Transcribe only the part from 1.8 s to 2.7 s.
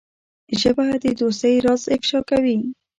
افشا کوي